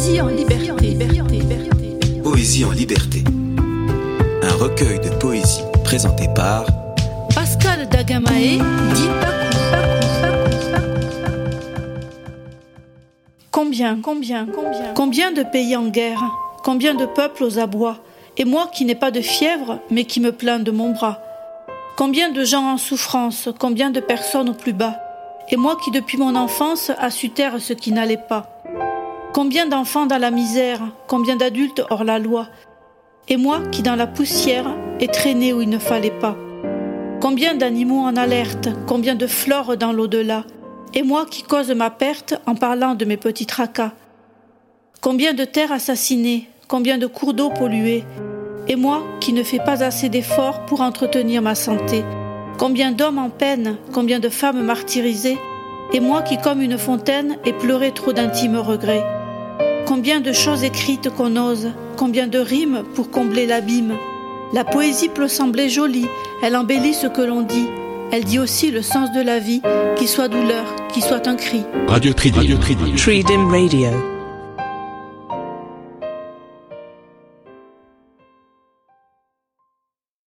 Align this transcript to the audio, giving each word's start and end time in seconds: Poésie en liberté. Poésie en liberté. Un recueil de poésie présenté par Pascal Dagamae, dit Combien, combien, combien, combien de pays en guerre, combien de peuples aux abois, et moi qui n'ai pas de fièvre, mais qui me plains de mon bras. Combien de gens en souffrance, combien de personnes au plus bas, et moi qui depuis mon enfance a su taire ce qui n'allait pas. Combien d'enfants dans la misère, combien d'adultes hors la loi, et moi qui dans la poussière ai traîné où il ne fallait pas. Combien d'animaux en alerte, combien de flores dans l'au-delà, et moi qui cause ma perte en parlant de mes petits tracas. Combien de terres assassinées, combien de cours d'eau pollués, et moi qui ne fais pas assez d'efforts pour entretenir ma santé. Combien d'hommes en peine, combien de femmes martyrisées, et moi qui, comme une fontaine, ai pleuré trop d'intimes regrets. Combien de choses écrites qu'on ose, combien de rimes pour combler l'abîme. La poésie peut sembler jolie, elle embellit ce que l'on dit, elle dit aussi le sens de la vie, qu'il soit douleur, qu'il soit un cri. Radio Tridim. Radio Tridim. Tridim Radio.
Poésie 0.00 0.20
en 0.22 0.28
liberté. 0.28 0.96
Poésie 2.24 2.64
en 2.64 2.70
liberté. 2.70 3.22
Un 4.42 4.54
recueil 4.54 4.98
de 4.98 5.10
poésie 5.18 5.60
présenté 5.84 6.26
par 6.34 6.64
Pascal 7.34 7.86
Dagamae, 7.86 8.62
dit 8.94 9.08
Combien, 13.50 14.00
combien, 14.00 14.46
combien, 14.46 14.94
combien 14.94 15.32
de 15.32 15.42
pays 15.42 15.76
en 15.76 15.88
guerre, 15.88 16.24
combien 16.64 16.94
de 16.94 17.04
peuples 17.04 17.44
aux 17.44 17.58
abois, 17.58 17.98
et 18.38 18.46
moi 18.46 18.70
qui 18.72 18.86
n'ai 18.86 18.94
pas 18.94 19.10
de 19.10 19.20
fièvre, 19.20 19.80
mais 19.90 20.04
qui 20.04 20.20
me 20.20 20.32
plains 20.32 20.60
de 20.60 20.70
mon 20.70 20.92
bras. 20.92 21.20
Combien 21.98 22.30
de 22.30 22.42
gens 22.42 22.72
en 22.72 22.78
souffrance, 22.78 23.50
combien 23.58 23.90
de 23.90 24.00
personnes 24.00 24.48
au 24.48 24.54
plus 24.54 24.72
bas, 24.72 24.96
et 25.50 25.58
moi 25.58 25.76
qui 25.84 25.90
depuis 25.90 26.16
mon 26.16 26.36
enfance 26.36 26.90
a 26.98 27.10
su 27.10 27.28
taire 27.28 27.60
ce 27.60 27.74
qui 27.74 27.92
n'allait 27.92 28.16
pas. 28.16 28.59
Combien 29.32 29.66
d'enfants 29.66 30.06
dans 30.06 30.18
la 30.18 30.32
misère, 30.32 30.80
combien 31.06 31.36
d'adultes 31.36 31.84
hors 31.88 32.02
la 32.02 32.18
loi, 32.18 32.48
et 33.28 33.36
moi 33.36 33.60
qui 33.70 33.82
dans 33.82 33.94
la 33.94 34.08
poussière 34.08 34.66
ai 34.98 35.06
traîné 35.06 35.52
où 35.52 35.62
il 35.62 35.68
ne 35.68 35.78
fallait 35.78 36.10
pas. 36.10 36.36
Combien 37.20 37.54
d'animaux 37.54 38.00
en 38.00 38.16
alerte, 38.16 38.68
combien 38.88 39.14
de 39.14 39.28
flores 39.28 39.76
dans 39.76 39.92
l'au-delà, 39.92 40.42
et 40.94 41.04
moi 41.04 41.26
qui 41.30 41.44
cause 41.44 41.70
ma 41.70 41.90
perte 41.90 42.34
en 42.46 42.56
parlant 42.56 42.96
de 42.96 43.04
mes 43.04 43.16
petits 43.16 43.46
tracas. 43.46 43.92
Combien 45.00 45.32
de 45.32 45.44
terres 45.44 45.70
assassinées, 45.70 46.48
combien 46.66 46.98
de 46.98 47.06
cours 47.06 47.32
d'eau 47.32 47.50
pollués, 47.50 48.04
et 48.66 48.74
moi 48.74 49.04
qui 49.20 49.32
ne 49.32 49.44
fais 49.44 49.60
pas 49.60 49.84
assez 49.84 50.08
d'efforts 50.08 50.66
pour 50.66 50.80
entretenir 50.80 51.40
ma 51.40 51.54
santé. 51.54 52.04
Combien 52.58 52.90
d'hommes 52.90 53.18
en 53.18 53.30
peine, 53.30 53.76
combien 53.92 54.18
de 54.18 54.28
femmes 54.28 54.64
martyrisées, 54.64 55.38
et 55.92 56.00
moi 56.00 56.22
qui, 56.22 56.36
comme 56.36 56.62
une 56.62 56.78
fontaine, 56.78 57.36
ai 57.44 57.52
pleuré 57.52 57.92
trop 57.92 58.12
d'intimes 58.12 58.58
regrets. 58.58 59.04
Combien 59.90 60.20
de 60.20 60.32
choses 60.32 60.62
écrites 60.62 61.10
qu'on 61.10 61.34
ose, 61.34 61.72
combien 61.96 62.28
de 62.28 62.38
rimes 62.38 62.84
pour 62.94 63.10
combler 63.10 63.44
l'abîme. 63.44 63.96
La 64.52 64.62
poésie 64.62 65.08
peut 65.08 65.26
sembler 65.26 65.68
jolie, 65.68 66.06
elle 66.44 66.54
embellit 66.54 66.94
ce 66.94 67.08
que 67.08 67.22
l'on 67.22 67.40
dit, 67.42 67.66
elle 68.12 68.22
dit 68.22 68.38
aussi 68.38 68.70
le 68.70 68.82
sens 68.82 69.10
de 69.10 69.20
la 69.20 69.40
vie, 69.40 69.60
qu'il 69.96 70.06
soit 70.06 70.28
douleur, 70.28 70.64
qu'il 70.92 71.02
soit 71.02 71.26
un 71.26 71.34
cri. 71.34 71.64
Radio 71.88 72.12
Tridim. 72.12 72.38
Radio 72.38 72.56
Tridim. 72.58 72.94
Tridim 72.94 73.48
Radio. 73.48 74.19